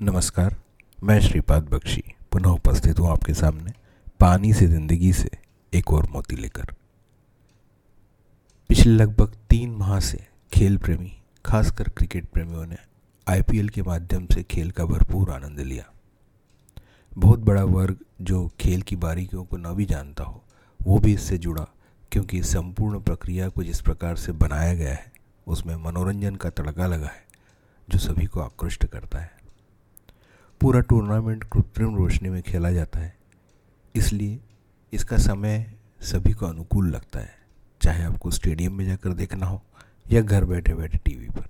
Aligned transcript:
नमस्कार, 0.00 0.54
मैं 0.98 1.20
श्रीपाद 1.20 1.68
बख्शी, 1.68 2.02
पुनः 2.32 2.48
उपस्थित 2.48 2.98
हूँ 3.00 3.08
आपके 3.08 3.34
सामने 3.34 3.72
पानी 4.20 4.52
से 4.52 4.66
ज़िंदगी 4.66 5.12
से 5.12 5.28
एक 5.72 5.92
और 5.92 6.06
मोती 6.10 6.36
लेकर। 6.36 6.72
पिछले 8.70 8.92
लगभग 8.92 9.36
तीन 9.50 9.70
माह 9.70 10.00
से 10.00 10.18
खेल 10.52 10.76
प्रेमी, 10.76 11.12
खासकर 11.44 11.88
क्रिकेट 11.88 12.24
प्रेमियों 12.24 12.66
ने 12.66 12.76
आईपीएल 13.26 13.68
के 13.68 13.82
माध्यम 13.82 14.26
से 14.26 14.42
खेल 14.42 14.70
का 14.70 14.84
भरपूर 14.84 15.30
आनंद 15.30 15.60
लिया। 15.60 15.84
बहुत 17.12 17.40
बड़ा 17.40 17.62
वर्ग 17.64 17.98
जो 18.20 18.46
खेल 18.60 18.82
की 18.82 18.96
बारीकियों 18.96 19.44
को 19.44 19.56
न 19.56 19.74
भी 19.74 19.84
जानता 19.84 20.24
हो, 20.24 20.42
वो 20.80 20.98
भी 20.98 21.14
इससे 21.14 21.38
जुड़ा, 21.38 21.66
क्योंकि 22.12 22.42
संपूर्ण 22.42 23.00
प्रक्रिया 23.00 23.48
को 23.48 23.62
जिस 23.62 23.80
प्रकार 23.80 24.16
से 24.16 24.32
बनाया 24.34 24.74
गया 24.74 24.92
है, 24.92 25.12
उसमें 25.46 25.74
मनोरंजन 25.76 26.36
का 26.36 26.50
तड़का 26.50 26.86
लगा 26.86 27.06
है, 27.06 27.24
जो 27.88 27.98
सभी 27.98 28.26
को 28.26 28.40
आकृष्ट 28.40 28.86
करता 28.86 29.18
है। 29.18 29.32
पूरा 30.64 30.80
टूर्नामेंट 30.80 31.44
कृत्रिम 31.44 31.96
रोशनी 31.96 32.28
में 32.28 32.42
खेला 32.42 32.70
जाता 32.70 32.98
है। 32.98 33.16
इसलिए 33.94 34.38
इसका 34.92 35.16
समय 35.16 35.74
सभी 36.02 36.32
को 36.32 36.46
अनुकूल 36.46 36.90
लगता 36.90 37.20
है, 37.20 37.34
चाहे 37.80 38.04
आपको 38.04 38.30
स्टेडियम 38.30 38.72
में 38.72 38.84
जाकर 38.86 39.12
देखना 39.12 39.46
हो 39.46 39.62
या 40.12 40.20
घर 40.20 40.44
बैठे 40.44 40.74
बैठे 40.74 40.98
टीवी 40.98 41.28
पर। 41.28 41.48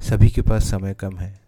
सभी 0.00 0.28
के 0.28 0.42
पास 0.42 0.70
समय 0.70 0.94
कम 0.94 1.18
है। 1.18 1.40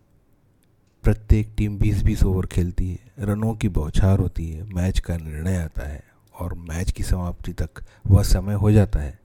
प्रत्येक 1.05 1.55
टीम 1.57 1.79
20-20 1.79 2.25
ओवर 2.25 2.47
खेलती 2.47 2.91
है। 2.91 3.13
रनों 3.19 3.55
की 3.55 3.69
बौछार 3.69 4.19
होती 4.19 4.51
है। 4.51 4.65
मैच 4.65 4.99
का 4.99 5.17
निर्णय 5.17 5.57
आता 5.57 5.89
है 5.89 6.03
और 6.35 6.55
मैच 6.55 6.91
की 6.91 7.03
समाप्ति 7.03 7.53
तक 7.53 7.85
वह 8.07 8.23
समय 8.23 8.55
हो 8.55 8.73
जाता 8.73 9.01
है, 9.01 9.19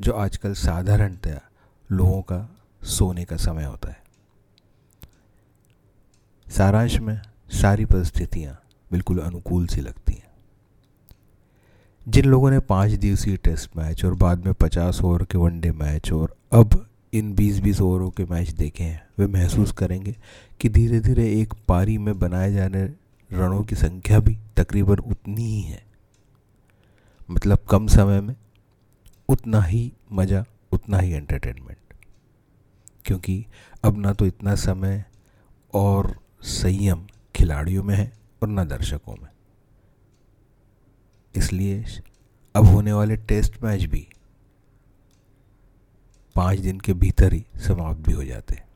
जो 0.00 0.12
आजकल 0.12 0.52
साधारणतया 0.54 1.40
लोगों 1.92 2.20
का 2.22 2.58
सोने 2.82 3.24
का 3.24 3.36
समय 3.36 3.64
होता 3.64 3.88
है। 3.88 4.07
सारांश 6.50 6.98
में 6.98 7.20
सारी 7.50 7.84
परिस्थितियाँ 7.84 8.58
बिल्कुल 8.92 9.18
अनुकूल 9.18 9.66
सी 9.66 9.80
लगती 9.80 10.12
हैं। 10.12 10.26
जिन 12.08 12.24
लोगों 12.24 12.50
ने 12.50 12.58
पाँच 12.58 12.90
दिवसीय 12.90 13.36
टेस्ट 13.36 13.76
मैच 13.76 14.04
और 14.04 14.14
बाद 14.14 14.44
में 14.46 14.54
पचास 14.54 15.00
ओवर 15.00 15.24
के 15.24 15.38
वनडे 15.38 15.70
मैच 15.72 16.12
और 16.12 16.36
अब 16.52 16.86
इन 17.12 17.34
बीस 17.34 17.58
बीस 17.60 17.80
ओवरों 17.80 18.10
के 18.10 18.24
मैच 18.24 18.50
देखे 18.50 18.84
हैं, 18.84 19.02
वे 19.18 19.26
महसूस 19.26 19.72
करेंगे 19.72 20.14
कि 20.60 20.68
धीरे 20.68 21.00
धीरे 21.00 21.26
एक 21.40 21.54
पारी 21.68 21.98
में 21.98 22.18
बनाए 22.18 22.52
जाने 22.52 22.84
रनों 23.30 23.62
की 23.64 23.74
संख्या 23.74 24.18
भी 24.20 24.36
तकरीबन 24.56 24.98
उतनी 25.00 25.44
ही 25.44 25.60
है। 25.60 25.82
मतलब 27.30 27.58
कम 27.70 27.86
समय 27.86 28.20
में 28.20 28.34
उतना 29.28 29.60
ही 29.62 29.92
मज़ा, 30.12 30.44
उतना 30.72 30.98
ही 30.98 31.12
एंटरटेनमेंट 31.12 31.94
क्योंकि 33.04 33.44
अब 33.84 33.98
ना 33.98 34.12
तो 34.12 34.26
इतना 34.26 34.54
समय 34.54 35.04
और 35.74 36.16
संयम 36.42 37.06
खिलाड़ियों 37.34 37.82
में 37.82 37.94
है 37.94 38.12
और 38.42 38.48
न 38.48 38.64
दर्शकों 38.64 39.16
में। 39.22 39.28
इसलिए 41.34 41.84
अब 42.54 42.66
होने 42.66 42.92
वाले 42.92 43.16
टेस्ट 43.16 43.62
मैच 43.62 43.84
भी 43.84 44.06
पाँच 46.36 46.58
दिन 46.58 46.80
के 46.80 46.92
भीतर 46.92 47.32
ही 47.32 47.44
समाप्त 47.56 48.00
भी 48.00 48.12
हो 48.12 48.24
जाते 48.24 48.54
हैं। 48.54 48.66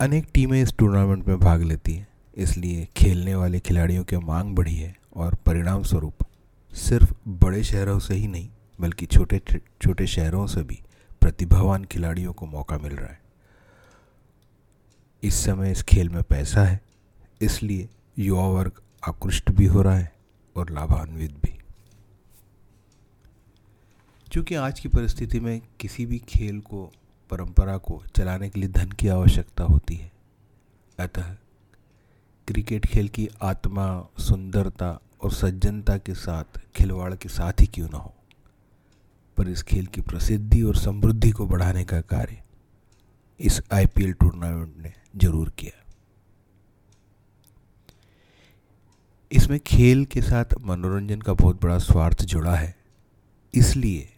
अनेक 0.00 0.28
टीमें 0.34 0.60
इस 0.62 0.74
टूर्नामेंट 0.78 1.26
में 1.28 1.38
भाग 1.38 1.62
लेती 1.62 1.94
हैं, 1.94 2.08
इसलिए 2.36 2.88
खेलने 2.96 3.34
वाले 3.34 3.60
खिलाड़ियों 3.60 4.04
की 4.04 4.16
मांग 4.16 4.54
बढ़ी 4.56 4.76
है 4.76 4.94
और 5.16 5.34
परिणाम 5.46 5.82
स्वरूप 5.82 6.24
सिर्फ़ 6.72 7.14
बड़े 7.28 7.62
शहरों 7.64 7.98
से 7.98 8.14
ही 8.14 8.26
नहीं, 8.28 8.48
बल्कि 8.80 9.06
छोटे 9.06 9.40
छोटे 9.82 10.06
शहरों 10.06 10.46
से 10.46 10.62
भी 10.62 10.82
प्रतिभावान 11.20 11.84
खिलाड़ियों 11.84 12.32
को 12.32 12.46
मौका 12.46 12.78
मिल 12.78 12.92
रहा 12.92 13.08
है। 13.08 13.20
इस 15.22 15.34
समय 15.34 15.70
इस 15.70 15.82
खेल 15.82 16.08
में 16.08 16.22
पैसा 16.22 16.64
है, 16.64 16.80
इसलिए 17.42 17.88
युवा 18.18 18.46
वर्ग 18.48 18.80
आकृष्ट 19.08 19.50
भी 19.50 19.66
हो 19.66 19.82
रहा 19.82 19.96
है 19.96 20.12
और 20.56 20.70
लाभान्वित 20.70 21.30
भी। 21.30 21.58
क्योंकि 24.32 24.54
आज 24.54 24.80
की 24.80 24.88
परिस्थिति 24.88 25.40
में 25.40 25.60
किसी 25.80 26.06
भी 26.06 26.18
खेल 26.18 26.60
को, 26.60 26.92
परंपरा 27.30 27.76
को 27.76 28.02
चलाने 28.16 28.48
के 28.48 28.60
लिए 28.60 28.68
धन 28.68 28.90
की 28.90 29.08
आवश्यकता 29.08 29.64
होती 29.64 29.96
है, 29.96 30.12
अतः 30.98 31.34
क्रिकेट 32.48 32.86
खेल 32.86 33.08
की 33.08 33.28
आत्मा, 33.42 34.08
सुंदरता 34.18 35.00
और 35.22 35.32
सज्जनता 35.32 35.96
के 35.98 36.14
साथ, 36.14 36.60
खिलवाड़ 36.74 37.14
के 37.14 37.28
साथ 37.28 37.52
ही 37.60 37.66
क्यों 37.66 37.88
ना 37.88 37.98
हो? 37.98 38.14
पर 39.36 39.48
इस 39.48 39.62
खेल 39.62 39.86
की 39.86 40.00
प्रसिद्धि 40.00 40.62
और 40.62 40.76
समृद्धि 40.76 41.30
को 41.30 41.46
बढ़ाने 41.46 41.84
का 41.84 42.00
कार्य 42.00 42.42
इस 43.40 43.60
आईपीएल 43.72 44.12
टूर्नामेंट 44.12 44.76
ने 44.76 44.92
ज़रूर 45.16 45.48
किया। 45.58 45.82
इसमें 49.32 49.58
खेल 49.66 50.04
के 50.04 50.22
साथ 50.22 50.54
मनोरंजन 50.60 51.20
का 51.20 51.32
बहुत 51.34 51.60
बड़ा 51.62 51.78
स्वार्थ 51.80 52.22
जुड़ा 52.24 52.54
है। 52.54 52.74
इसलिए 53.54 54.08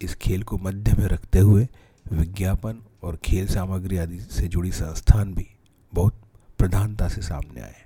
इस 0.00 0.14
खेल 0.14 0.42
को 0.42 0.58
मध्य 0.58 0.94
में 0.98 1.06
रखते 1.08 1.38
हुए 1.38 1.66
विज्ञापन 2.06 2.82
और 3.02 3.16
खेल 3.24 3.46
सामग्री 3.46 3.96
आदि 3.96 4.20
से 4.20 4.48
जुड़ी 4.48 4.72
संस्थान 4.72 5.34
भी 5.34 5.46
बहुत 5.92 6.20
प्रधानता 6.58 7.08
से 7.08 7.22
सामने 7.22 7.60
आए 7.60 7.80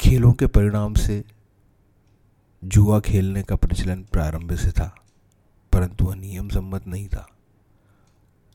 खेलों 0.00 0.32
के 0.32 0.46
परिणाम 0.48 0.94
से 0.94 1.22
जुआ 2.62 2.98
खेलने 3.00 3.42
का 3.42 3.56
प्रचलन 3.56 4.02
प्रारंभ 4.12 4.54
से 4.56 4.70
था, 4.70 4.94
परंतु 5.72 6.04
वह 6.04 6.14
नियम 6.14 6.48
सम्मत 6.48 6.86
नहीं 6.86 7.06
था। 7.08 7.26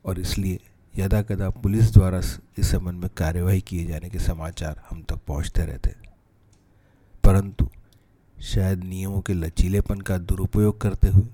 और 0.07 0.19
इसलिए 0.19 0.59
यदा 0.97 1.21
कदा 1.21 1.49
पुलिस 1.49 1.93
द्वारा 1.93 2.17
इस 2.57 2.71
संबंध 2.71 3.01
में 3.01 3.09
कार्यवाही 3.17 3.61
किए 3.61 3.85
जाने 3.85 4.09
के 4.09 4.19
समाचार 4.19 4.83
हम 4.89 5.03
तक 5.03 5.19
पहुँचते 5.27 5.65
रहते 5.65 5.95
परंतु 7.23 7.69
शायद 8.41 8.83
नियमों 8.83 9.21
के 9.21 9.33
लचीलेपन 9.33 10.01
का 10.01 10.17
दुरुपयोग 10.17 10.81
करते 10.81 11.07
हुए 11.07 11.27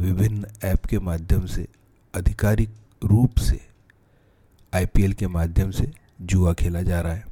विभिन्न 0.00 0.46
ऐप 0.64 0.84
के 0.84 0.98
माध्यम 0.98 1.46
से, 1.46 1.68
आधिकारिक 2.16 2.70
रूप 3.04 3.38
से 3.38 3.68
आईपीएल 4.74 5.12
के 5.12 5.28
माध्यम 5.28 5.70
से 5.70 5.90
जुआ 6.22 6.52
खेला 6.52 6.82
जा 6.82 7.00
रहा 7.00 7.14
है 7.14 7.24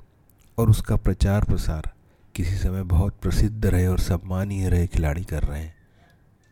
और 0.59 0.71
उसका 0.71 0.97
प्रचार 0.97 1.45
प्रसार 1.45 1.93
किसी 2.35 2.57
समय 2.57 2.83
बहुत 2.83 3.19
प्रसिद्ध 3.23 3.67
रहे 3.67 3.87
और 3.87 3.99
सम्मानीय 3.99 4.69
रहे 4.69 4.87
खिलाड़ी 4.87 5.25
कर 5.25 5.43
रहे 5.43 5.63
हैं, 5.63 5.77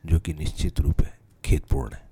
जो 0.07 0.21
कि 0.21 0.35
निश्चित 0.35 0.81
रूप 0.81 1.01
है 1.01 1.19
खेतपूर्ण 1.45 1.95
है। 1.95 2.06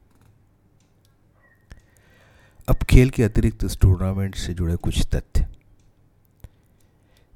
अब 2.69 2.83
खेल 2.91 3.11
के 3.11 3.23
अतिरिक्त 3.23 3.65
इस 3.65 3.77
टूर्नामेंट 3.81 4.35
से 4.35 4.55
जुड़े 4.55 4.77
कुछ 4.77 5.07
तथ्य। 5.15 5.47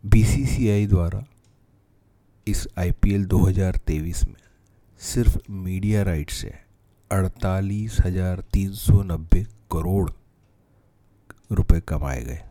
बीसीसीआई 0.05 0.87
द्वारा 0.87 1.25
इस 2.47 2.67
आईपीएल 2.79 3.27
2023 3.27 4.27
में 4.29 4.35
सिर्फ़ 5.01 5.39
मीडिया 5.51 6.03
राइट 6.03 6.31
से 6.31 6.53
अड़तालीस 7.11 8.01
हज़ार 8.01 8.41
तीन 8.53 8.73
सौ 8.73 9.03
नब्बे 9.03 9.43
करोड़ 9.73 10.11
रुपए 11.53 11.81
कमाए 11.81 12.23
गए। 12.23 12.43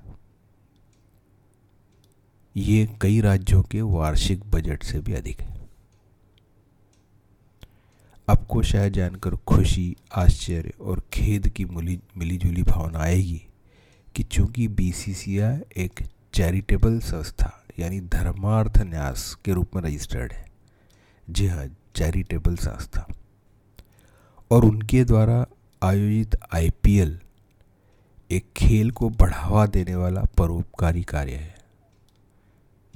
ये 2.56 2.88
कई 3.02 3.20
राज्यों 3.22 3.62
के 3.64 3.82
वार्षिक 3.82 4.44
बजट 4.52 4.84
से 4.84 5.00
भी 5.00 5.14
अधिक 5.14 5.42
है। 5.42 5.57
आपको 8.30 8.62
शायद 8.64 8.94
जानकर 8.94 9.36
खुशी, 9.48 9.96
आश्चर्य 10.16 10.72
और 10.82 11.02
खेद 11.14 11.48
की 11.50 11.66
मिली 11.66 12.38
जुली 12.38 12.64
भावना 12.64 13.00
आएगी 13.00 13.42
कि 14.16 14.24
चूँकि 14.24 14.68
बीसीसीआई 14.68 15.60
एक 15.78 16.04
चैरिटेबल 16.34 17.00
संस्था, 17.00 17.52
यानी 17.80 18.00
धर्मार्थ 18.02 18.82
न्यास 18.82 19.34
के 19.46 19.54
रूप 19.54 19.76
में 19.76 19.82
रजिस्टर्ड 19.82 20.34
है। 20.34 20.46
जी 21.30 21.48
हाँ 21.48 21.66
चैरिटेबल 21.96 22.56
संस्था। 22.56 23.08
और 24.52 24.66
उनके 24.66 25.04
द्वारा 25.04 25.46
आयोजित 25.84 26.36
आईपीएल 26.54 27.20
एक 28.32 28.46
खेल 28.58 28.92
को 28.92 29.10
बढ़ावा 29.10 29.66
देने 29.66 29.96
वाला 29.96 30.22
परोपकारी 30.38 31.04
कार्य 31.04 31.32
है। 31.32 31.56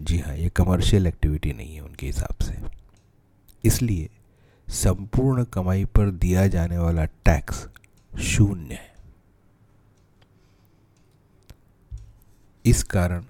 जी 0.02 0.18
हाँ 0.20 0.36
ये 0.36 0.50
कमर्शियल 0.50 1.08
एक्टिविटी 1.08 1.54
नहीं 1.54 1.76
है 1.76 1.82
उनके 1.82 2.06
हिसाब 2.06 2.44
से। 2.44 2.58
इसलिए 3.64 4.10
संपूर्ण 4.72 5.44
कमाई 5.54 5.86
पर 5.86 6.12
दिया 6.12 6.48
जाने 6.48 6.78
वाला 6.78 7.06
टैक्स 7.26 7.68
शून्य 8.12 8.74
है। 8.74 8.90
इस 12.66 12.84
कारण 12.86 13.24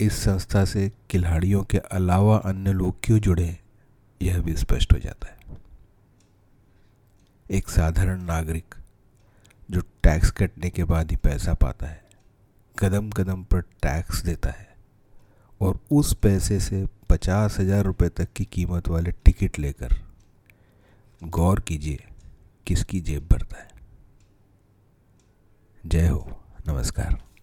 इस 0.00 0.12
संस्था 0.24 0.64
से 0.64 0.90
खिलाड़ियों 1.10 1.62
के 1.64 1.78
अलावा 1.78 2.36
अन्य 2.38 2.72
लोग 2.72 2.96
क्यों 3.04 3.18
जुड़े 3.18 3.56
यह 4.20 4.40
भी 4.42 4.54
स्पष्ट 4.56 4.92
हो 4.92 4.98
जाता 4.98 5.28
है। 5.28 5.56
एक 7.48 7.68
साधारण 7.68 8.22
नागरिक 8.24 8.74
जो 9.68 9.80
टैक्स 10.02 10.30
कटने 10.30 10.70
के 10.70 10.84
बाद 10.84 11.10
ही 11.10 11.16
पैसा 11.16 11.54
पाता 11.54 11.86
है 11.86 12.02
कदम 12.76 13.10
कदम 13.10 13.42
पर 13.44 13.60
टैक्स 13.82 14.22
देता 14.24 14.50
है 14.50 14.68
और 15.60 15.78
उस 15.92 16.14
पैसे 16.22 16.58
से 16.60 16.86
पचास 17.10 17.58
हज़ार 17.60 17.84
रुपये 17.84 18.08
तक 18.08 18.32
की 18.36 18.44
कीमत 18.44 18.88
वाले 18.88 19.10
टिकट 19.24 19.58
लेकर 19.58 19.96
गौर 21.24 21.60
कीजिए 21.60 22.04
किसकी 22.66 23.00
जेब 23.00 23.28
भरता 23.32 23.56
है। 23.56 23.68
जय 25.86 26.08
हो 26.08 26.42
नमस्कार। 26.68 27.33